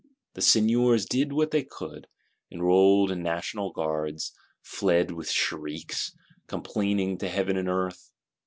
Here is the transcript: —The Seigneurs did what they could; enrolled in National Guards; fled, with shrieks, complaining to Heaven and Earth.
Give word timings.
—The 0.33 0.41
Seigneurs 0.41 1.05
did 1.05 1.31
what 1.31 1.51
they 1.51 1.63
could; 1.63 2.07
enrolled 2.49 3.11
in 3.11 3.21
National 3.21 3.71
Guards; 3.71 4.33
fled, 4.63 5.11
with 5.11 5.29
shrieks, 5.29 6.11
complaining 6.47 7.19
to 7.19 7.29
Heaven 7.29 7.55
and 7.55 7.69
Earth. 7.69 8.09